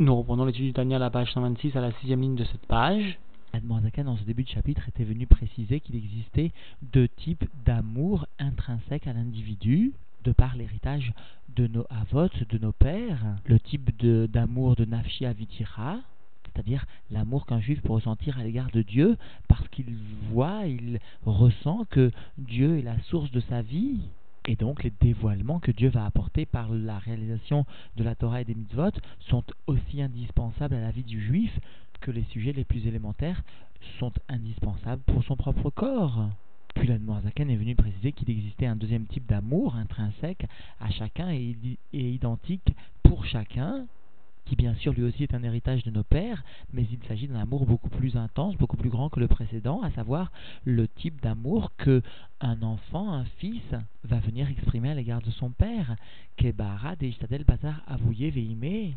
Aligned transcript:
Nous 0.00 0.16
reprenons 0.16 0.46
l'étude 0.46 0.64
du 0.64 0.72
Tania 0.72 0.96
à 0.96 0.98
la 0.98 1.10
page 1.10 1.30
126 1.34 1.76
à 1.76 1.82
la 1.82 1.92
sixième 1.92 2.22
ligne 2.22 2.34
de 2.34 2.44
cette 2.44 2.64
page. 2.64 3.18
Admorazakan, 3.52 4.04
dans 4.04 4.16
ce 4.16 4.22
début 4.22 4.44
de 4.44 4.48
chapitre, 4.48 4.88
était 4.88 5.04
venu 5.04 5.26
préciser 5.26 5.80
qu'il 5.80 5.94
existait 5.94 6.52
deux 6.80 7.06
types 7.06 7.44
d'amour 7.66 8.26
intrinsèques 8.38 9.06
à 9.06 9.12
l'individu, 9.12 9.92
de 10.24 10.32
par 10.32 10.56
l'héritage 10.56 11.12
de 11.54 11.66
nos 11.66 11.84
avots, 11.90 12.30
de 12.48 12.56
nos 12.56 12.72
pères, 12.72 13.36
le 13.44 13.60
type 13.60 13.94
d'amour 14.02 14.74
de, 14.74 14.86
Nafshi 14.86 15.26
Avitira, 15.26 15.98
c'est-à-dire 16.46 16.86
l'amour 17.10 17.44
qu'un 17.44 17.60
juif 17.60 17.82
peut 17.82 17.92
ressentir 17.92 18.38
à 18.38 18.42
l'égard 18.42 18.70
de 18.70 18.80
Dieu, 18.80 19.18
parce 19.48 19.68
qu'il 19.68 19.98
voit, 20.30 20.64
il 20.64 20.98
ressent 21.26 21.84
que 21.90 22.10
Dieu 22.38 22.78
est 22.78 22.82
la 22.82 22.98
source 23.10 23.30
de 23.32 23.40
sa 23.40 23.60
vie, 23.60 24.00
et 24.46 24.56
donc 24.56 24.82
les 24.82 24.92
dévoilements 25.00 25.60
que 25.60 25.70
Dieu 25.70 25.88
va 25.88 26.06
apporter 26.06 26.46
par 26.46 26.70
la 26.70 26.98
réalisation 26.98 27.66
de 27.96 28.04
la 28.04 28.14
Torah 28.14 28.40
et 28.40 28.44
des 28.44 28.54
mitzvot 28.54 28.90
sont 29.20 29.44
aussi 29.66 30.02
indispensables 30.02 30.74
à 30.74 30.80
la 30.80 30.90
vie 30.90 31.04
du 31.04 31.20
juif 31.20 31.58
que 32.00 32.10
les 32.10 32.24
sujets 32.24 32.52
les 32.52 32.64
plus 32.64 32.86
élémentaires 32.86 33.42
sont 33.98 34.12
indispensables 34.28 35.02
pour 35.02 35.22
son 35.24 35.36
propre 35.36 35.70
corps. 35.70 36.28
Puis 36.74 36.88
la 36.88 36.94
est 36.94 37.56
venu 37.56 37.74
préciser 37.74 38.12
qu'il 38.12 38.30
existait 38.30 38.66
un 38.66 38.76
deuxième 38.76 39.06
type 39.06 39.26
d'amour 39.26 39.76
intrinsèque 39.76 40.46
à 40.80 40.90
chacun 40.90 41.30
et 41.30 41.56
identique 41.92 42.74
pour 43.02 43.26
chacun, 43.26 43.86
qui 44.44 44.56
bien 44.56 44.74
sûr 44.74 44.92
lui 44.92 45.02
aussi 45.02 45.22
est 45.22 45.34
un 45.34 45.42
héritage 45.42 45.84
de 45.84 45.90
nos 45.90 46.04
pères, 46.04 46.42
mais 46.72 46.86
il 46.90 46.98
s'agit 47.06 47.28
d'un 47.28 47.40
amour 47.40 47.66
beaucoup 47.66 47.90
plus 47.90 48.16
intense, 48.16 48.56
beaucoup 48.56 48.76
plus 48.76 48.90
grand 48.90 49.08
que 49.08 49.20
le 49.20 49.28
précédent, 49.28 49.80
à 49.82 49.90
savoir 49.90 50.32
le 50.64 50.88
type 50.88 51.20
d'amour 51.20 51.72
que 51.76 52.02
un 52.40 52.62
enfant, 52.62 53.12
un 53.12 53.24
fils, 53.38 53.62
va 54.04 54.18
venir 54.20 54.48
exprimer 54.48 54.90
à 54.90 54.94
l'égard 54.94 55.22
de 55.22 55.30
son 55.30 55.50
père. 55.50 55.96
Kebara 56.36 56.96
de 56.96 57.44
Bazar 57.44 57.82
avouye 57.86 58.30
veime 58.30 58.94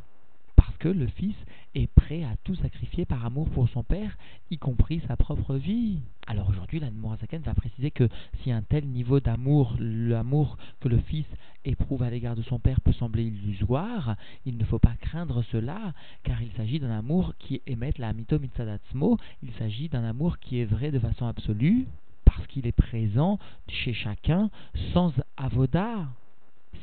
que 0.80 0.88
le 0.90 1.08
fils 1.08 1.36
est 1.76 1.88
prêt 1.88 2.24
à 2.24 2.36
tout 2.44 2.56
sacrifier 2.56 3.06
par 3.06 3.26
amour 3.26 3.50
pour 3.50 3.68
son 3.70 3.84
père, 3.84 4.18
y 4.52 4.58
compris 4.58 5.02
sa 5.08 5.16
propre 5.16 5.56
vie. 5.56 6.00
Alors 6.28 6.50
aujourd'hui, 6.50 6.80
la 6.80 6.92
Mourazaken 6.92 7.42
va 7.42 7.54
préciser 7.54 7.92
que 7.92 8.08
si 8.42 8.52
un 8.52 8.62
tel 8.62 8.86
niveau 8.86 9.20
d'amour, 9.20 9.76
l'amour 9.80 10.58
que 10.80 10.88
le 10.88 11.00
fils 11.00 11.26
éprouve 11.66 12.04
à 12.04 12.10
l'égard 12.10 12.36
de 12.36 12.44
son 12.44 12.60
père 12.60 12.82
peut 12.82 12.94
sembler 12.94 13.24
illusoire, 13.24 14.16
il 14.46 14.58
ne 14.58 14.64
faut 14.66 14.80
pas 14.80 14.96
craindre 15.02 15.44
cela, 15.52 15.94
car 16.24 16.42
il 16.42 16.52
s'agit 16.54 16.80
d'un 16.80 16.92
amour 16.92 17.34
qui 17.40 17.62
émet 17.68 17.94
la 17.98 18.14
mito 18.14 18.40
mitzadatsmo, 18.40 19.18
il 19.42 19.52
s'agit 19.54 19.90
d'un 19.90 20.04
amour 20.04 20.40
qui 20.40 20.60
est 20.60 20.66
vrai 20.66 20.92
de 20.92 21.00
façon 21.00 21.26
absolue, 21.26 21.88
parce 22.26 22.48
qu'il 22.48 22.68
est 22.68 22.72
présent 22.72 23.40
chez 23.68 23.94
chacun 23.94 24.50
sans 24.94 25.14
avoda. 25.38 26.08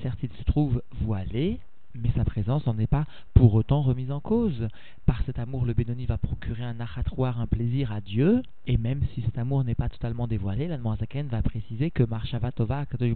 Certes, 0.03 0.21
il 0.23 0.33
se 0.33 0.45
trouve 0.45 0.83
voilé, 1.01 1.61
mais 1.95 2.11
sa 2.17 2.25
présence 2.25 2.67
n'en 2.67 2.79
est 2.79 2.87
pas 2.87 3.07
pour 3.35 3.55
autant 3.55 3.83
remise 3.83 4.11
en 4.11 4.21
cause. 4.21 4.69
Par 5.07 5.23
cet 5.25 5.39
amour, 5.39 5.65
le 5.65 5.75
Bénoni 5.75 6.07
va 6.07 6.19
procurer 6.19 6.65
un 6.65 6.81
achatroir, 6.81 7.41
un 7.41 7.47
plaisir 7.47 7.93
à 7.93 8.01
Dieu, 8.01 8.43
et 8.67 8.77
même 8.77 9.03
si 9.15 9.23
cet 9.23 9.39
amour 9.39 9.65
n'est 9.65 9.75
pas 9.75 9.89
totalement 9.89 10.27
dévoilé, 10.27 10.69
la 10.69 10.77
va 10.77 11.43
préciser 11.43 11.91
que 11.91 12.03
Marshavatova, 12.03 12.87
Kadosh 12.87 13.13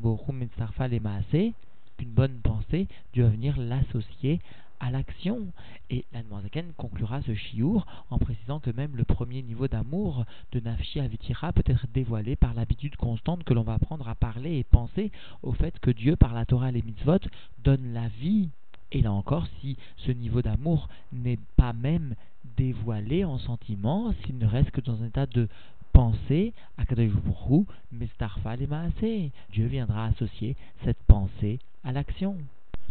et 0.91 1.00
Maase, 1.00 1.52
une 2.00 2.11
bonne 2.11 2.39
pensée, 2.42 2.89
va 3.17 3.28
venir 3.28 3.56
l'associer 3.58 4.41
à 4.80 4.91
l'action. 4.91 5.47
Et 5.91 6.05
l'Anmoazaken 6.12 6.72
conclura 6.77 7.22
ce 7.22 7.34
chiour 7.34 7.86
en 8.11 8.19
précisant 8.19 8.61
que 8.61 8.70
même 8.70 8.97
le 8.97 9.05
premier 9.05 9.42
niveau 9.42 9.69
d'amour 9.69 10.25
de 10.52 10.61
Nafshi 10.61 11.00
Avitira 11.00 11.52
peut 11.52 11.62
être 11.67 11.86
dévoilé 11.92 12.36
par 12.36 12.55
l'habitude 12.55 12.97
constante 12.97 13.45
que 13.45 13.55
l'on 13.55 13.62
va 13.62 13.75
apprendre 13.75 14.08
à 14.08 14.14
parler 14.14 14.58
et 14.58 14.64
penser 14.64 15.11
au 15.42 15.52
fait 15.52 15.78
que 15.80 15.91
Dieu, 15.91 16.17
par 16.17 16.34
la 16.34 16.45
Torah 16.47 16.70
et 16.70 16.72
les 16.72 16.83
mitzvot, 16.83 17.19
donne 17.62 17.92
la 17.92 18.08
vie 18.08 18.50
et 18.92 19.02
là 19.02 19.12
encore, 19.12 19.46
si 19.60 19.77
ce 19.96 20.12
niveau 20.12 20.42
d'amour 20.42 20.88
n'est 21.12 21.38
pas 21.56 21.72
même 21.72 22.14
dévoilé 22.56 23.24
en 23.24 23.38
sentiment, 23.38 24.12
s'il 24.24 24.38
ne 24.38 24.46
reste 24.46 24.70
que 24.70 24.80
dans 24.80 25.02
un 25.02 25.06
état 25.06 25.27
de 25.27 25.48
pensée, 25.92 26.52
mais 27.92 28.06
Starfal 28.14 28.62
et 28.62 29.30
Dieu 29.52 29.67
viendra 29.67 30.06
associer 30.06 30.56
cette 30.84 31.02
pensée 31.06 31.58
à 31.84 31.92
l'action. 31.92 32.36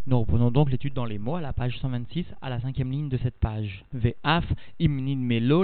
Nous 0.06 0.20
reprenons 0.20 0.52
donc 0.52 0.70
l'étude 0.70 0.94
dans 0.94 1.06
les 1.06 1.18
mots 1.18 1.36
à 1.36 1.42
la 1.42 1.54
page 1.54 1.80
126, 1.80 2.26
à 2.42 2.50
la 2.50 2.60
cinquième 2.60 2.92
ligne 2.92 3.08
de 3.08 3.16
cette 3.16 3.40
page. 3.40 3.86
Ve'af 3.94 4.44
imnin 4.78 5.16
melo 5.16 5.64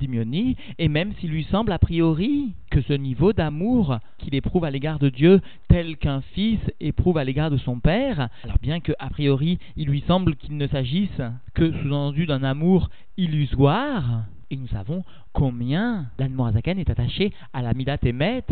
dimioni, 0.00 0.56
et 0.80 0.88
même 0.88 1.12
s'il 1.14 1.30
lui 1.30 1.44
semble 1.44 1.70
a 1.70 1.78
priori 1.78 2.54
que 2.72 2.82
ce 2.82 2.92
niveau 2.92 3.32
d'amour 3.32 4.00
qu'il 4.18 4.34
éprouve 4.34 4.64
à 4.64 4.70
l'égard 4.72 4.98
de 4.98 5.10
Dieu, 5.10 5.40
tel 5.68 5.96
qu'un 5.96 6.22
fils 6.22 6.58
éprouve 6.80 7.18
à 7.18 7.24
l'égard 7.24 7.52
de 7.52 7.56
son 7.58 7.78
père, 7.78 8.30
alors 8.42 8.58
bien 8.60 8.80
que 8.80 8.92
a 8.98 9.08
priori 9.10 9.60
il 9.76 9.86
lui 9.86 10.02
semble 10.08 10.34
qu'il 10.34 10.56
ne 10.56 10.66
s'agisse 10.66 11.22
que 11.54 11.70
sous-entendu 11.70 12.26
d'un 12.26 12.42
amour 12.42 12.90
illusoire, 13.16 14.24
et 14.50 14.56
nous 14.56 14.66
savons 14.68 15.04
combien 15.32 16.06
l'Anmoazakan 16.18 16.78
est 16.78 16.90
attaché 16.90 17.32
à 17.52 17.62
la 17.62 17.74
Midat 17.74 17.98
Emet, 18.02 18.42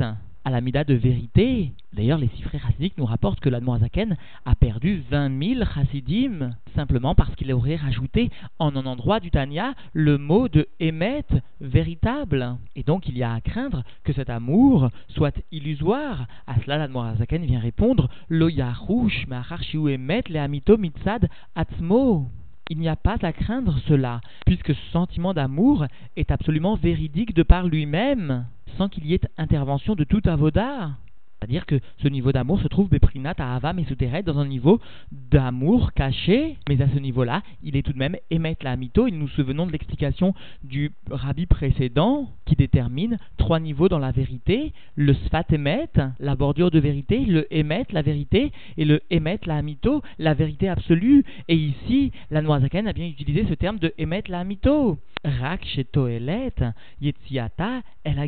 à 0.49 0.51
la 0.51 0.63
Mida 0.63 0.83
de 0.83 0.95
vérité. 0.95 1.73
D'ailleurs, 1.93 2.17
les 2.17 2.29
frères 2.43 2.63
chassidiques 2.63 2.97
nous 2.97 3.05
rapportent 3.05 3.39
que 3.39 3.51
l'Admoazaken 3.51 4.17
a 4.47 4.55
perdu 4.55 5.05
20 5.11 5.57
000 5.57 5.65
chassidim 5.75 6.53
simplement 6.75 7.15
parce 7.15 7.35
qu'il 7.35 7.53
aurait 7.53 7.77
rajouté 7.77 8.31
en 8.59 8.75
un 8.75 8.87
endroit 8.87 9.21
du 9.21 9.31
Tanya 9.31 9.75
le 9.93 10.17
mot 10.17 10.49
de 10.49 10.67
émet 10.81 11.27
véritable. 11.61 12.57
Et 12.77 12.83
donc, 12.83 13.09
il 13.09 13.19
y 13.19 13.23
a 13.23 13.35
à 13.35 13.43
craindre 13.43 13.85
que 14.05 14.15
cet 14.15 14.31
amour 14.31 14.89
soit 15.09 15.39
illusoire. 15.53 16.27
À 16.47 16.59
cela, 16.63 16.79
l'Admoazaken 16.79 17.45
vient 17.45 17.61
répondre 17.61 18.09
Lo 18.31 18.49
emet 18.49 20.23
le 20.31 20.39
amito 20.39 20.79
mitzad 20.79 21.29
atzmo 21.57 22.31
il 22.71 22.79
n'y 22.79 22.89
a 22.89 22.97
pas 22.97 23.17
à 23.23 23.33
craindre 23.33 23.79
cela, 23.87 24.21
puisque 24.45 24.75
ce 24.75 24.91
sentiment 24.93 25.33
d'amour 25.33 25.87
est 26.17 26.31
absolument 26.31 26.75
véridique 26.75 27.35
de 27.35 27.43
par 27.43 27.67
lui-même 27.67 28.45
sans 28.79 28.89
qu'il 28.89 29.07
y 29.07 29.15
ait 29.15 29.21
intervention 29.37 29.97
de 29.97 30.05
tout 30.05 30.23
avoda. 30.25 30.93
C'est-à-dire 31.39 31.67
que 31.67 31.79
ce 32.03 32.09
niveau 32.09 32.33
d'amour 32.33 32.61
se 32.61 32.69
trouve 32.69 32.89
Beprinat 32.89 33.35
à 33.39 33.55
Avam 33.55 33.79
et 33.79 33.85
Souteret 33.85 34.23
dans 34.25 34.39
un 34.39 34.47
niveau 34.47 34.81
d'amour 35.31 35.93
caché, 35.93 36.57
mais 36.69 36.83
à 36.83 36.89
ce 36.89 36.99
niveau-là, 36.99 37.43
il 37.63 37.77
est 37.77 37.83
tout 37.83 37.93
de 37.93 37.99
même 37.99 38.17
Emet 38.31 38.57
la 38.63 38.77
Mito. 38.77 39.07
Et 39.07 39.13
nous 39.13 39.29
souvenons 39.29 39.67
de 39.67 39.73
l'explication 39.73 40.35
du 40.65 40.91
rabbi 41.11 41.47
précédent 41.47 42.31
qui 42.45 42.57
détermine 42.57 43.19
trois 43.37 43.61
niveaux 43.61 43.89
dans 43.89 43.99
la 43.99 44.11
vérité 44.11 44.73
le 44.97 45.15
Sfat 45.15 45.45
Emet, 45.53 45.91
la 46.19 46.35
bordure 46.35 46.71
de 46.71 46.79
vérité, 46.81 47.21
le 47.21 47.47
Emet, 47.55 47.87
la 47.93 48.03
vérité, 48.03 48.53
et 48.77 48.85
le 48.85 49.01
Emet 49.11 49.41
la 49.47 49.63
Mito, 49.63 50.03
la 50.19 50.35
vérité 50.35 50.69
absolue. 50.69 51.25
Et 51.49 51.55
ici, 51.55 52.13
la 52.31 52.43
Noazaken 52.43 52.89
a 52.89 52.93
bien 52.93 53.07
utilisé 53.07 53.47
ce 53.49 53.55
terme 53.55 53.79
de 53.79 53.93
Emet 53.99 54.25
la 54.29 54.45
Mito. 54.45 54.99
Rak 55.25 55.65
Shetoelet, 55.65 56.55
Yetziata, 57.01 57.83
El. 58.05 58.19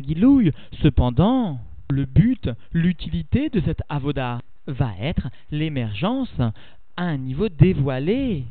Cependant, 0.81 1.59
le 1.91 2.05
but, 2.05 2.49
l'utilité 2.73 3.49
de 3.49 3.61
cette 3.61 3.81
avoda 3.89 4.41
va 4.67 4.93
être 4.99 5.29
l'émergence 5.51 6.33
à 6.97 7.03
un 7.03 7.17
niveau 7.17 7.49
dévoilé. 7.49 8.45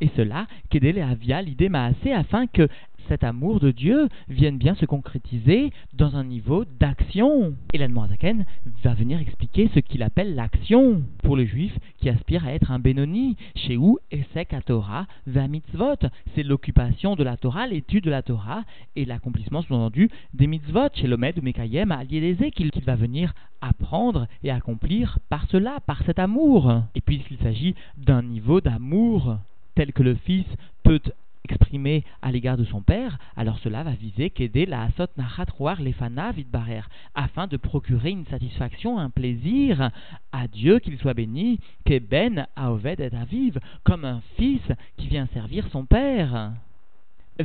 Et 0.00 0.10
cela, 0.16 0.46
Kedele 0.70 1.00
Avia 1.00 1.40
l'idée 1.40 1.68
m'a 1.68 1.86
assez 1.86 2.12
afin 2.12 2.46
que 2.46 2.68
cet 3.08 3.24
amour 3.24 3.60
de 3.60 3.70
Dieu 3.70 4.08
vienne 4.28 4.58
bien 4.58 4.74
se 4.74 4.84
concrétiser 4.84 5.70
dans 5.94 6.16
un 6.16 6.24
niveau 6.24 6.64
d'action. 6.64 7.54
Et 7.72 7.78
l'Admorazaken 7.78 8.44
va 8.82 8.94
venir 8.94 9.20
expliquer 9.20 9.70
ce 9.74 9.80
qu'il 9.80 10.02
appelle 10.02 10.34
l'action 10.34 11.02
pour 11.22 11.36
le 11.36 11.44
juif 11.44 11.72
qui 11.98 12.08
aspire 12.08 12.44
à 12.44 12.52
être 12.52 12.70
un 12.70 12.78
Benoni. 12.78 13.36
Chez 13.54 13.76
où 13.76 13.98
Esek 14.10 14.52
à 14.52 14.60
Torah 14.60 15.06
va 15.26 15.46
mitzvot. 15.46 16.08
C'est 16.34 16.42
l'occupation 16.42 17.14
de 17.14 17.22
la 17.22 17.36
Torah, 17.36 17.66
l'étude 17.66 18.04
de 18.04 18.10
la 18.10 18.22
Torah 18.22 18.64
et 18.96 19.04
l'accomplissement 19.04 19.62
sous-entendu 19.62 20.10
des 20.34 20.46
mitzvot. 20.46 20.88
Chez 20.94 21.06
l'Omed 21.06 21.42
Mekayem 21.42 21.92
à 21.92 22.04
qu'il 22.04 22.70
va 22.84 22.96
venir 22.96 23.34
apprendre 23.60 24.26
et 24.42 24.50
accomplir 24.50 25.18
par 25.28 25.46
cela, 25.48 25.78
par 25.86 26.02
cet 26.04 26.18
amour. 26.18 26.82
Et 26.94 27.00
puisqu'il 27.00 27.38
s'agit 27.38 27.74
d'un 27.96 28.22
niveau 28.22 28.60
d'amour 28.60 29.38
tel 29.76 29.92
que 29.92 30.02
le 30.02 30.16
Fils 30.16 30.46
peut 30.82 31.00
exprimé 31.46 32.04
à 32.22 32.32
l'égard 32.32 32.56
de 32.56 32.64
son 32.64 32.80
père, 32.80 33.18
alors 33.36 33.58
cela 33.60 33.82
va 33.82 33.92
viser 33.92 34.30
qu'aider 34.30 34.66
la 34.66 34.82
asot 34.82 35.06
nachat 35.16 35.46
les 35.78 35.92
fana 35.92 36.32
vidbarer, 36.32 36.82
afin 37.14 37.46
de 37.46 37.56
procurer 37.56 38.10
une 38.10 38.26
satisfaction, 38.26 38.98
un 38.98 39.10
plaisir 39.10 39.90
à 40.32 40.48
Dieu 40.48 40.78
qu'il 40.80 40.98
soit 40.98 41.14
béni, 41.14 41.60
que 41.84 41.98
ben 41.98 42.46
aoved 42.56 43.00
et 43.00 43.14
aviv, 43.14 43.58
comme 43.84 44.04
un 44.04 44.22
fils 44.36 44.62
qui 44.96 45.08
vient 45.08 45.28
servir 45.32 45.66
son 45.70 45.84
père. 45.84 46.52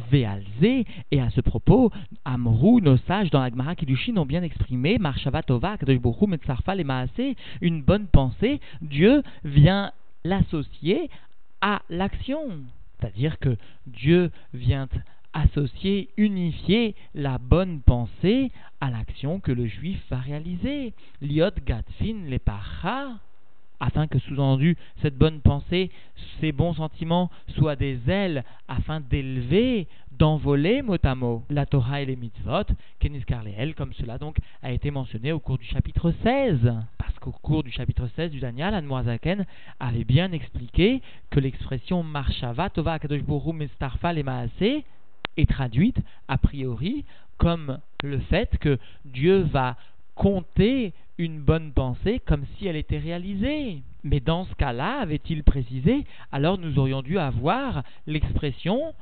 Vealze, 0.09 0.85
et 1.11 1.21
à 1.21 1.29
ce 1.31 1.41
propos, 1.41 1.91
Amrou, 2.23 2.79
nos 2.79 2.95
sages 2.97 3.29
dans 3.29 3.41
l'Agmara 3.41 3.75
Kiddushin 3.75 4.15
ont 4.15 4.25
bien 4.25 4.41
exprimé, 4.41 4.97
Marshavatova, 4.97 5.75
Metzarfa, 6.27 6.75
et 6.77 6.83
Maase, 6.85 7.35
une 7.59 7.81
bonne 7.81 8.07
pensée, 8.07 8.61
Dieu 8.81 9.21
vient 9.43 9.91
l'associer 10.23 11.09
à 11.61 11.81
l'action. 11.89 12.63
C'est-à-dire 12.99 13.39
que 13.39 13.57
Dieu 13.87 14.31
vient 14.53 14.87
associer, 15.33 16.09
unifier 16.17 16.95
la 17.15 17.37
bonne 17.37 17.81
pensée 17.81 18.51
à 18.79 18.89
l'action 18.89 19.39
que 19.39 19.51
le 19.51 19.65
juif 19.65 19.99
va 20.09 20.17
réaliser. 20.17 20.93
Liot 21.21 21.51
gatfin 21.65 22.29
le 22.29 22.39
pacha 22.39 23.17
afin 23.81 24.05
que 24.07 24.19
sous-entendu 24.19 24.77
cette 25.01 25.17
bonne 25.17 25.41
pensée, 25.41 25.89
ces 26.39 26.51
bons 26.51 26.75
sentiments 26.75 27.31
soient 27.55 27.75
des 27.75 27.99
ailes 28.07 28.43
afin 28.67 28.99
d'élever, 28.99 29.87
d'envoler 30.21 30.83
mot 30.83 30.97
à 31.03 31.15
mot 31.15 31.43
la 31.49 31.65
Torah 31.65 32.03
et 32.03 32.05
les 32.05 32.15
mitzvot, 32.15 32.65
Kenis 32.99 33.23
Karleel, 33.25 33.73
comme 33.73 33.91
cela 33.93 34.19
donc 34.19 34.37
a 34.61 34.71
été 34.71 34.91
mentionné 34.91 35.31
au 35.31 35.39
cours 35.39 35.57
du 35.57 35.65
chapitre 35.65 36.13
16. 36.21 36.75
Parce 36.99 37.17
qu'au 37.17 37.31
cours 37.31 37.63
du 37.63 37.71
chapitre 37.71 38.07
16 38.15 38.29
du 38.29 38.39
Daniel, 38.39 38.75
Anmoazaken 38.75 39.47
avait 39.79 40.03
bien 40.03 40.31
expliqué 40.31 41.01
que 41.31 41.39
l'expression 41.39 42.03
Marshava 42.03 42.69
Tova 42.69 42.99
Kadosh 42.99 43.23
Mestarfa 43.51 44.13
le 44.13 44.21
Maase 44.21 44.83
est 45.37 45.49
traduite 45.49 45.97
a 46.27 46.37
priori 46.37 47.03
comme 47.39 47.79
le 48.03 48.19
fait 48.19 48.59
que 48.59 48.77
Dieu 49.05 49.39
va 49.39 49.75
compter 50.13 50.93
une 51.17 51.39
bonne 51.39 51.71
pensée 51.71 52.21
comme 52.23 52.45
si 52.57 52.67
elle 52.67 52.75
était 52.75 52.99
réalisée. 52.99 53.81
Mais 54.03 54.19
dans 54.19 54.45
ce 54.45 54.53
cas-là, 54.53 54.99
avait-il 54.99 55.43
précisé, 55.43 56.05
alors 56.31 56.59
nous 56.59 56.77
aurions 56.77 57.01
dû 57.01 57.17
avoir 57.17 57.81
l'expression 58.05 58.93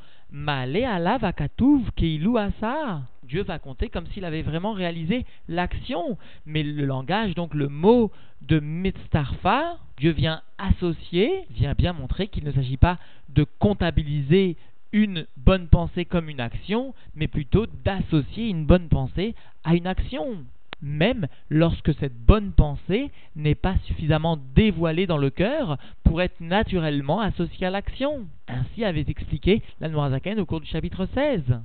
Dieu 3.24 3.44
va 3.44 3.60
compter 3.60 3.90
comme 3.90 4.08
s'il 4.08 4.26
avait 4.26 4.42
vraiment 4.42 4.74
réalisé 4.74 5.26
l'action. 5.48 6.18
Mais 6.46 6.64
le 6.64 6.86
langage, 6.86 7.36
donc 7.36 7.54
le 7.54 7.68
mot 7.68 8.12
de 8.42 8.60
mitztarfa, 8.60 9.78
Dieu 9.98 10.12
vient 10.12 10.42
associer, 10.58 11.46
vient 11.52 11.74
bien 11.74 11.94
montrer 11.94 12.28
qu'il 12.28 12.44
ne 12.44 12.52
s'agit 12.52 12.78
pas 12.78 12.98
de 13.30 13.46
comptabiliser 13.60 14.56
une 14.92 15.26
bonne 15.38 15.68
pensée 15.68 16.06
comme 16.06 16.30
une 16.30 16.40
action, 16.40 16.94
mais 17.16 17.28
plutôt 17.28 17.66
d'associer 17.86 18.48
une 18.48 18.66
bonne 18.66 18.90
pensée 18.90 19.36
à 19.64 19.76
une 19.76 19.88
action 19.88 20.46
même 20.82 21.28
lorsque 21.50 21.94
cette 21.96 22.18
bonne 22.18 22.52
pensée 22.52 23.12
n'est 23.36 23.56
pas 23.56 23.76
suffisamment 23.86 24.38
dévoilée 24.56 25.08
dans 25.08 25.18
le 25.18 25.30
cœur 25.30 25.78
pour 26.04 26.22
être 26.22 26.40
naturellement 26.40 27.20
associée 27.20 27.68
à 27.68 27.72
l'action. 27.72 28.28
Ainsi 28.48 28.84
avait 28.84 29.06
expliqué 29.08 29.62
la 29.80 29.90
Noirzaken 29.90 30.40
au 30.40 30.46
cours 30.46 30.62
du 30.62 30.68
chapitre 30.68 31.08
16. 31.14 31.60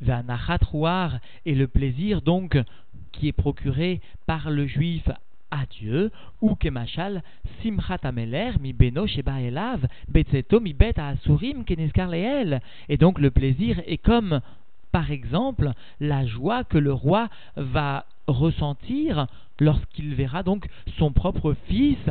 Vanachat 0.00 0.58
et 1.44 1.54
le 1.54 1.68
plaisir 1.68 2.22
donc 2.22 2.58
qui 3.12 3.28
est 3.28 3.32
procuré 3.32 4.00
par 4.26 4.50
le 4.50 4.66
juif 4.66 5.08
à 5.50 5.66
Dieu, 5.66 6.10
ou 6.40 6.54
kemachal 6.54 7.22
simchat 7.62 7.98
ameler 8.04 8.52
mi 8.60 8.72
beno 8.72 9.06
sheba 9.06 9.40
elav 9.40 9.86
betzeto 10.08 10.60
mi 10.60 10.72
bet. 10.72 10.94
Et 12.88 12.96
donc 12.96 13.18
le 13.18 13.30
plaisir 13.30 13.82
est 13.86 13.98
comme, 13.98 14.40
par 14.92 15.10
exemple, 15.10 15.72
la 15.98 16.24
joie 16.26 16.64
que 16.64 16.78
le 16.78 16.92
roi 16.92 17.28
va 17.56 18.06
ressentir 18.30 19.26
lorsqu'il 19.58 20.14
verra 20.14 20.42
donc 20.42 20.68
son 20.98 21.12
propre 21.12 21.54
fils 21.68 22.10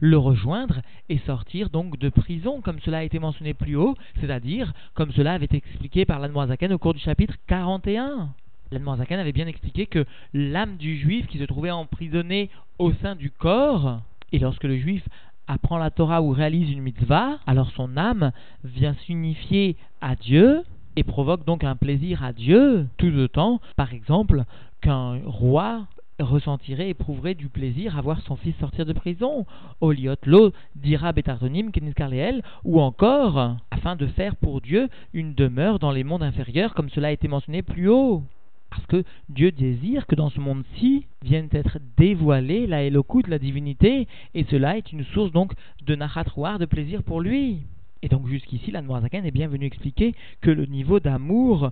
le 0.00 0.16
rejoindre 0.16 0.80
et 1.08 1.18
sortir 1.18 1.70
donc 1.70 1.98
de 1.98 2.08
prison, 2.08 2.60
comme 2.60 2.80
cela 2.80 2.98
a 2.98 3.02
été 3.02 3.18
mentionné 3.18 3.54
plus 3.54 3.76
haut, 3.76 3.96
c'est-à-dire 4.20 4.72
comme 4.94 5.12
cela 5.12 5.32
avait 5.32 5.46
été 5.46 5.56
expliqué 5.58 6.04
par 6.04 6.20
l'Anmoazaken 6.20 6.72
au 6.72 6.78
cours 6.78 6.94
du 6.94 7.00
chapitre 7.00 7.34
41. 7.46 8.28
L'Anmoazaken 8.70 9.18
avait 9.18 9.32
bien 9.32 9.46
expliqué 9.46 9.86
que 9.86 10.04
l'âme 10.32 10.76
du 10.76 10.98
juif 10.98 11.26
qui 11.26 11.38
se 11.38 11.44
trouvait 11.44 11.70
emprisonnée 11.70 12.50
au 12.78 12.92
sein 12.92 13.16
du 13.16 13.30
corps, 13.30 14.00
et 14.30 14.38
lorsque 14.38 14.64
le 14.64 14.78
juif 14.78 15.02
apprend 15.46 15.78
la 15.78 15.90
Torah 15.90 16.22
ou 16.22 16.30
réalise 16.30 16.70
une 16.70 16.82
mitzvah, 16.82 17.38
alors 17.46 17.70
son 17.70 17.96
âme 17.96 18.32
vient 18.64 18.94
s'unifier 19.06 19.76
à 20.00 20.14
Dieu 20.14 20.62
et 20.96 21.04
provoque 21.04 21.44
donc 21.44 21.64
un 21.64 21.76
plaisir 21.76 22.24
à 22.24 22.32
Dieu, 22.32 22.86
tout 22.96 23.14
autant, 23.16 23.60
par 23.76 23.92
exemple, 23.92 24.44
qu'un 24.80 25.20
roi 25.24 25.86
ressentirait, 26.20 26.90
éprouverait 26.90 27.34
du 27.34 27.48
plaisir 27.48 27.96
à 27.96 28.00
voir 28.00 28.20
son 28.22 28.36
fils 28.36 28.56
sortir 28.56 28.84
de 28.86 28.92
prison. 28.92 29.46
Oliot 29.80 30.16
lo 30.26 30.52
dira 30.74 31.12
betartonim 31.12 31.70
keniskarleel, 31.70 32.42
ou 32.64 32.80
encore, 32.80 33.56
afin 33.70 33.96
de 33.96 34.06
faire 34.06 34.36
pour 34.36 34.60
Dieu 34.60 34.88
une 35.12 35.34
demeure 35.34 35.78
dans 35.78 35.92
les 35.92 36.04
mondes 36.04 36.22
inférieurs, 36.22 36.74
comme 36.74 36.90
cela 36.90 37.08
a 37.08 37.12
été 37.12 37.28
mentionné 37.28 37.62
plus 37.62 37.88
haut. 37.88 38.24
Parce 38.70 38.84
que 38.86 39.04
Dieu 39.28 39.50
désire 39.50 40.06
que 40.06 40.14
dans 40.14 40.28
ce 40.28 40.40
monde-ci 40.40 41.06
vienne 41.22 41.48
être 41.52 41.78
dévoilée 41.96 42.66
la 42.66 42.88
de 42.88 43.30
la 43.30 43.38
divinité, 43.38 44.06
et 44.34 44.44
cela 44.44 44.76
est 44.76 44.92
une 44.92 45.04
source 45.04 45.32
donc 45.32 45.52
de 45.86 45.94
nachatroir, 45.94 46.58
de 46.58 46.66
plaisir 46.66 47.02
pour 47.02 47.20
lui. 47.20 47.62
Et 48.02 48.08
donc 48.08 48.26
jusqu'ici, 48.28 48.70
la 48.70 48.82
Noirzaken 48.82 49.24
est 49.24 49.30
bien 49.30 49.48
venu 49.48 49.66
expliquer 49.66 50.14
que 50.40 50.50
le 50.50 50.66
niveau 50.66 51.00
d'amour 51.00 51.70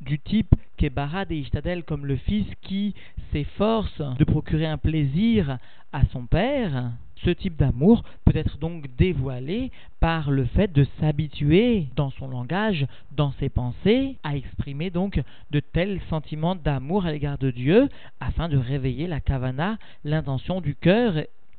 du 0.00 0.18
type 0.18 0.54
Kebarad 0.76 1.30
et 1.32 1.38
Ishtadel 1.38 1.82
comme 1.82 2.06
le 2.06 2.16
fils 2.16 2.46
qui 2.62 2.94
s'efforce 3.32 4.00
de 4.18 4.24
procurer 4.24 4.66
un 4.66 4.78
plaisir 4.78 5.58
à 5.92 6.04
son 6.12 6.26
père, 6.26 6.92
ce 7.24 7.30
type 7.30 7.56
d'amour 7.56 8.04
peut 8.24 8.36
être 8.36 8.58
donc 8.58 8.86
dévoilé 8.96 9.72
par 9.98 10.30
le 10.30 10.44
fait 10.44 10.72
de 10.72 10.86
s'habituer 11.00 11.88
dans 11.96 12.10
son 12.10 12.28
langage, 12.28 12.86
dans 13.10 13.32
ses 13.40 13.48
pensées, 13.48 14.16
à 14.22 14.36
exprimer 14.36 14.90
donc 14.90 15.20
de 15.50 15.60
tels 15.60 16.00
sentiments 16.08 16.54
d'amour 16.54 17.06
à 17.06 17.12
l'égard 17.12 17.38
de 17.38 17.50
Dieu 17.50 17.88
afin 18.20 18.48
de 18.48 18.56
réveiller 18.56 19.08
la 19.08 19.20
kavana, 19.20 19.78
l'intention 20.04 20.60
du 20.60 20.76
cœur 20.76 21.14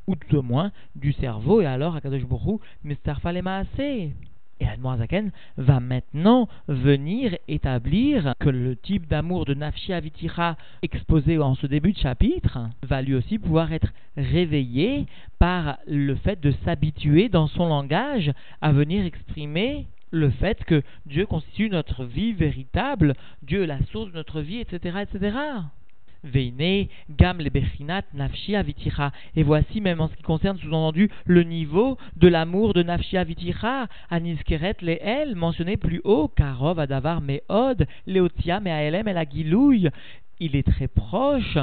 ou 0.09 0.15
tout 0.15 0.37
au 0.37 0.41
moins 0.41 0.71
du 0.95 1.13
cerveau, 1.13 1.61
et 1.61 1.67
alors 1.67 1.95
Akadosh 1.95 2.25
Borou, 2.25 2.59
Mistarfalema 2.83 3.57
assez. 3.57 4.11
Et 4.59 4.67
Admorazaken 4.67 5.31
va 5.57 5.79
maintenant 5.79 6.49
venir 6.67 7.37
établir 7.47 8.33
que 8.39 8.49
le 8.49 8.75
type 8.75 9.07
d'amour 9.07 9.45
de 9.45 9.53
Nafshi 9.53 9.93
Avitira 9.93 10.57
exposé 10.81 11.37
en 11.37 11.55
ce 11.55 11.67
début 11.67 11.93
de 11.93 11.97
chapitre 11.97 12.59
va 12.83 13.01
lui 13.01 13.13
aussi 13.13 13.37
pouvoir 13.37 13.71
être 13.71 13.93
réveillé 14.17 15.05
par 15.37 15.77
le 15.87 16.15
fait 16.15 16.41
de 16.41 16.51
s'habituer 16.65 17.29
dans 17.29 17.47
son 17.47 17.67
langage 17.67 18.33
à 18.61 18.71
venir 18.73 19.05
exprimer 19.05 19.85
le 20.11 20.31
fait 20.31 20.63
que 20.65 20.81
Dieu 21.05 21.25
constitue 21.27 21.69
notre 21.69 22.03
vie 22.03 22.33
véritable, 22.33 23.13
Dieu 23.43 23.63
est 23.63 23.67
la 23.67 23.81
source 23.91 24.09
de 24.09 24.15
notre 24.15 24.41
vie, 24.41 24.57
etc., 24.57 25.03
etc. 25.03 25.37
Veine, 26.23 26.87
Gam 27.09 27.39
le 27.39 27.49
Nafshi 28.13 28.55
Avitira. 28.55 29.11
Et 29.35 29.43
voici 29.43 29.81
même 29.81 30.01
en 30.01 30.07
ce 30.07 30.15
qui 30.15 30.23
concerne 30.23 30.57
sous-entendu 30.57 31.09
le 31.25 31.43
niveau 31.43 31.97
de 32.17 32.27
l'amour 32.27 32.73
de 32.73 32.83
Nafshi 32.83 33.17
Avitira, 33.17 33.87
Aniskeret 34.09 34.77
le 34.81 35.01
El, 35.01 35.35
mentionné 35.35 35.77
plus 35.77 36.01
haut, 36.03 36.27
Karov 36.27 36.79
Adavar 36.79 37.21
Meod, 37.21 37.87
Leotia 38.07 38.59
Meaelem 38.59 39.07
et 39.07 39.13
la. 39.13 39.25
Il 40.41 40.55
est 40.55 40.67
très 40.67 40.87
proche 40.87 41.57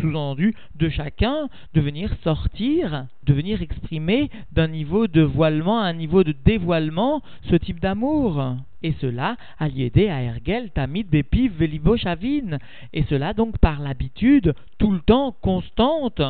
sous-entendu 0.00 0.54
de 0.74 0.88
chacun 0.88 1.48
de 1.72 1.80
venir 1.80 2.14
sortir, 2.22 3.06
de 3.24 3.32
venir 3.32 3.62
exprimer 3.62 4.30
d'un 4.52 4.68
niveau 4.68 5.06
de 5.06 5.22
voilement 5.22 5.80
à 5.80 5.84
un 5.84 5.92
niveau 5.92 6.24
de 6.24 6.34
dévoilement 6.44 7.22
ce 7.48 7.56
type 7.56 7.80
d'amour. 7.80 8.56
Et 8.84 8.94
cela 9.00 9.38
à 9.58 9.66
l'aider 9.66 10.10
à 10.10 10.20
Ergel, 10.20 10.70
Tamid, 10.70 11.08
Bepiv, 11.08 11.54
Velibo, 11.56 11.96
Chavin. 11.96 12.58
Et 12.92 13.04
cela 13.04 13.32
donc 13.32 13.56
par 13.56 13.80
l'habitude, 13.80 14.54
tout 14.76 14.92
le 14.92 15.00
temps, 15.00 15.34
constante 15.40 16.20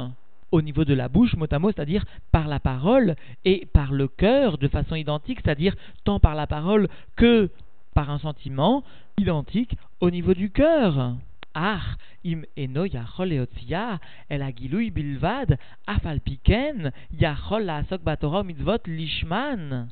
au 0.52 0.62
niveau 0.62 0.84
de 0.84 0.94
la 0.94 1.08
bouche, 1.08 1.34
mot 1.34 1.48
à 1.50 1.58
mot, 1.58 1.72
c'est-à-dire 1.72 2.04
par 2.30 2.46
la 2.46 2.60
parole 2.60 3.16
et 3.44 3.66
par 3.72 3.92
le 3.92 4.06
cœur 4.06 4.56
de 4.56 4.68
façon 4.68 4.94
identique, 4.94 5.40
c'est-à-dire 5.44 5.74
tant 6.04 6.20
par 6.20 6.36
la 6.36 6.46
parole 6.46 6.86
que 7.16 7.50
par 7.92 8.08
un 8.08 8.20
sentiment 8.20 8.84
identique 9.18 9.76
au 10.00 10.12
niveau 10.12 10.32
du 10.32 10.50
cœur. 10.50 11.16
Ah, 11.54 11.82
im 12.24 12.42
eno 12.56 12.84
yachol 12.84 13.30
leotzia, 13.30 13.98
el 14.30 14.42
agilui 14.42 14.90
bilvad, 14.90 15.58
afalpiken, 15.88 16.92
yachol 17.18 17.64
la 17.64 17.82
mitzvot 18.44 18.86
lishman. 18.86 19.88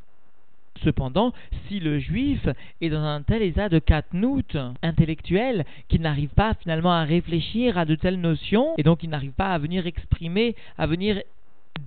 Cependant, 0.84 1.32
si 1.68 1.80
le 1.80 1.98
juif 1.98 2.46
est 2.80 2.90
dans 2.90 3.02
un 3.02 3.22
tel 3.22 3.42
état 3.42 3.68
de 3.68 3.78
katnout 3.78 4.56
intellectuel 4.82 5.64
qu'il 5.88 6.02
n'arrive 6.02 6.30
pas 6.30 6.54
finalement 6.54 6.92
à 6.92 7.04
réfléchir 7.04 7.78
à 7.78 7.84
de 7.84 7.94
telles 7.94 8.20
notions, 8.20 8.74
et 8.78 8.82
donc 8.82 9.02
il 9.02 9.10
n'arrive 9.10 9.32
pas 9.32 9.52
à 9.52 9.58
venir 9.58 9.86
exprimer, 9.86 10.56
à 10.78 10.86
venir 10.86 11.22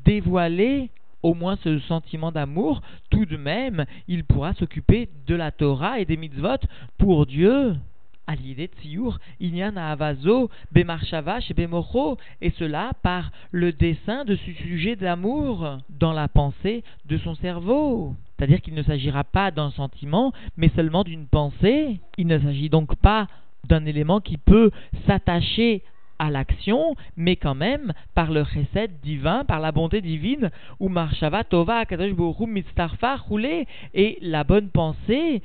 dévoiler 0.05 0.89
au 1.23 1.33
moins 1.33 1.57
ce 1.63 1.79
sentiment 1.79 2.31
d'amour, 2.31 2.81
tout 3.09 3.25
de 3.25 3.35
même, 3.35 3.85
il 4.07 4.23
pourra 4.23 4.53
s'occuper 4.53 5.09
de 5.25 5.33
la 5.33 5.51
Torah 5.51 5.99
et 5.99 6.05
des 6.05 6.17
mitzvot 6.17 6.59
pour 6.99 7.25
Dieu 7.25 7.75
et 12.41 12.51
cela 12.51 12.91
par 13.01 13.31
le 13.51 13.71
dessin 13.71 14.25
de 14.25 14.35
ce 14.35 14.51
sujet 14.51 14.95
d'amour 14.95 15.77
dans 15.89 16.13
la 16.13 16.27
pensée 16.27 16.83
de 17.05 17.17
son 17.17 17.35
cerveau. 17.35 18.15
C'est-à-dire 18.37 18.61
qu'il 18.61 18.73
ne 18.73 18.83
s'agira 18.83 19.23
pas 19.23 19.51
d'un 19.51 19.71
sentiment, 19.71 20.33
mais 20.57 20.69
seulement 20.75 21.03
d'une 21.03 21.27
pensée. 21.27 21.99
Il 22.17 22.27
ne 22.27 22.39
s'agit 22.39 22.69
donc 22.69 22.95
pas 22.95 23.27
d'un 23.67 23.85
élément 23.85 24.19
qui 24.19 24.37
peut 24.37 24.71
s'attacher 25.07 25.83
à 26.19 26.29
l'action, 26.29 26.95
mais 27.17 27.35
quand 27.35 27.55
même 27.55 27.93
par 28.13 28.31
le 28.31 28.41
recette 28.41 29.01
divin, 29.01 29.43
par 29.43 29.59
la 29.59 29.71
bonté 29.71 30.01
divine, 30.01 30.49
ou 30.79 30.87
Marshava 30.89 31.43
Tova 31.43 31.83
roulé, 33.27 33.67
et 33.93 34.17
la 34.21 34.43
bonne 34.43 34.69
pensée 34.69 35.41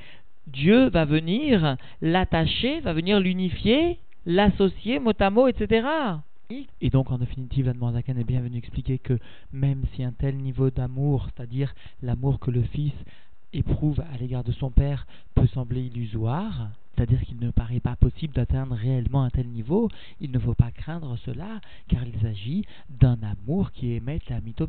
Dieu 0.47 0.89
va 0.89 1.05
venir 1.05 1.77
l'attacher, 2.01 2.81
va 2.81 2.93
venir 2.93 3.21
l'unifier, 3.21 3.99
l'associer 4.27 4.99
mot 4.99 5.13
à 5.19 5.31
mot, 5.31 5.49
etc. 5.49 5.87
Et 6.81 6.91
donc, 6.91 7.11
en 7.11 7.19
définitive, 7.19 7.67
la 7.67 7.93
Zaken 7.93 8.19
est 8.19 8.25
bien 8.25 8.41
venu 8.41 8.59
expliquer 8.59 8.99
que 8.99 9.19
même 9.53 9.85
si 9.95 10.03
un 10.03 10.13
tel 10.13 10.37
niveau 10.37 10.71
d'amour, 10.71 11.29
c'est-à-dire 11.29 11.75
l'amour 12.03 12.41
que 12.41 12.51
le 12.51 12.63
fils 12.63 12.93
éprouve 13.53 14.01
à 14.01 14.17
l'égard 14.19 14.45
de 14.45 14.53
son 14.53 14.71
père, 14.71 15.07
peut 15.35 15.47
sembler 15.49 15.83
illusoire, 15.83 16.71
c'est-à-dire 17.00 17.23
qu'il 17.23 17.40
ne 17.40 17.50
paraît 17.50 17.80
pas 17.80 17.97
possible 17.97 18.35
d'atteindre 18.35 18.75
réellement 18.75 19.23
un 19.23 19.30
tel 19.30 19.49
niveau, 19.49 19.88
il 20.21 20.30
ne 20.30 20.38
faut 20.38 20.52
pas 20.52 20.71
craindre 20.71 21.16
cela, 21.25 21.62
car 21.88 22.07
il 22.07 22.21
s'agit 22.21 22.66
d'un 22.90 23.19
amour 23.23 23.73
qui 23.73 23.92
émet 23.92 24.19
la 24.28 24.42
mito 24.42 24.69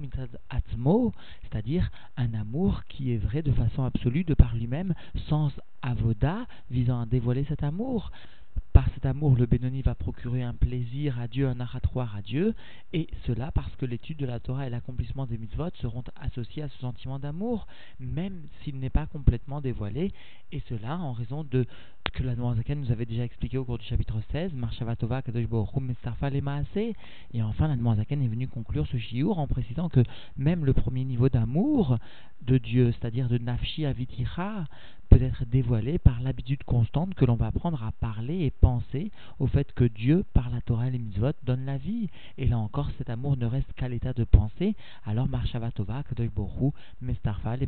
atmo, 0.49 1.11
c'est-à-dire 1.41 1.91
un 2.15 2.33
amour 2.33 2.83
qui 2.87 3.11
est 3.11 3.17
vrai 3.17 3.41
de 3.41 3.51
façon 3.51 3.83
absolue 3.83 4.23
de 4.23 4.33
par 4.33 4.55
lui-même, 4.55 4.93
sans 5.27 5.51
avoda 5.81 6.47
visant 6.69 7.01
à 7.01 7.05
dévoiler 7.05 7.43
cet 7.49 7.63
amour. 7.63 8.11
Par 8.73 8.87
cet 8.93 9.05
amour, 9.05 9.35
le 9.35 9.45
Benoni 9.45 9.81
va 9.81 9.95
procurer 9.95 10.43
un 10.43 10.53
plaisir 10.53 11.19
à 11.19 11.27
Dieu, 11.27 11.47
un 11.47 11.55
narratoire 11.55 12.15
à 12.15 12.21
Dieu, 12.21 12.55
et 12.93 13.07
cela 13.27 13.51
parce 13.51 13.75
que 13.75 13.85
l'étude 13.85 14.17
de 14.17 14.25
la 14.25 14.39
Torah 14.39 14.67
et 14.67 14.69
l'accomplissement 14.69 15.25
des 15.25 15.37
mitzvot 15.37 15.71
seront 15.81 16.05
associés 16.15 16.63
à 16.63 16.69
ce 16.69 16.79
sentiment 16.79 17.19
d'amour, 17.19 17.67
même 17.99 18.43
s'il 18.63 18.79
n'est 18.79 18.89
pas 18.89 19.07
complètement 19.07 19.59
dévoilé, 19.59 20.13
et 20.53 20.61
cela 20.69 20.97
en 20.97 21.11
raison 21.11 21.43
de 21.43 21.65
que 22.11 22.23
la 22.23 22.35
Noirzaken 22.35 22.81
nous 22.81 22.91
avait 22.91 23.05
déjà 23.05 23.23
expliqué 23.23 23.57
au 23.57 23.65
cours 23.65 23.77
du 23.77 23.85
chapitre 23.85 24.15
16, 24.31 24.53
Marshavatova, 24.53 25.21
Kadosh 25.21 25.45
et 27.33 27.43
enfin 27.43 27.67
la 27.67 27.75
Noirzaken 27.75 28.21
est 28.21 28.27
venue 28.27 28.47
conclure 28.47 28.87
ce 28.87 28.97
shiur 28.97 29.39
en 29.39 29.47
précisant 29.47 29.89
que 29.89 30.01
même 30.37 30.65
le 30.65 30.73
premier 30.73 31.05
niveau 31.05 31.29
d'amour 31.29 31.97
de 32.41 32.57
Dieu, 32.57 32.91
c'est-à-dire 32.91 33.29
de 33.29 33.37
Nafshi 33.37 33.85
Avitira, 33.85 34.65
peut 35.09 35.21
être 35.21 35.45
dévoilé 35.45 35.99
par 35.99 36.21
l'habitude 36.21 36.63
constante 36.63 37.13
que 37.15 37.25
l'on 37.25 37.35
va 37.35 37.47
apprendre 37.47 37.83
à 37.83 37.91
parler 37.91 38.45
et 38.45 38.51
penser 38.51 39.11
au 39.39 39.47
fait 39.47 39.73
que 39.73 39.83
Dieu, 39.83 40.23
par 40.33 40.49
la 40.49 40.61
Torah 40.61 40.87
et 40.87 40.91
les 40.91 40.99
mitzvot, 40.99 41.33
donne 41.43 41.65
la 41.65 41.77
vie. 41.77 42.09
Et 42.37 42.47
là 42.47 42.57
encore, 42.57 42.89
cet 42.97 43.09
amour 43.09 43.35
ne 43.35 43.45
reste 43.45 43.71
qu'à 43.73 43.89
l'état 43.89 44.13
de 44.13 44.23
pensée. 44.23 44.75
Alors, 45.05 45.27
Marshavatova, 45.27 46.03
Kadosh 46.03 46.31
Borou, 46.31 46.73
Mestarfa, 47.01 47.57
les 47.57 47.67